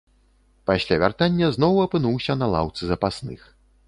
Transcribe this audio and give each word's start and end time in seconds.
Пасля 0.69 0.95
вяртання 1.03 1.49
зноў 1.57 1.73
апынуўся 1.85 2.37
на 2.41 2.47
лаўцы 2.55 2.81
запасных. 2.93 3.45